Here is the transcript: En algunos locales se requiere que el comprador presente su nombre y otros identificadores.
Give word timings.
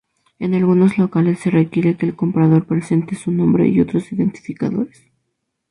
En 0.39 0.55
algunos 0.55 0.97
locales 0.97 1.37
se 1.41 1.51
requiere 1.51 1.95
que 1.95 2.07
el 2.07 2.15
comprador 2.15 2.65
presente 2.65 3.13
su 3.15 3.29
nombre 3.31 3.67
y 3.67 3.79
otros 3.81 4.11
identificadores. 4.11 5.05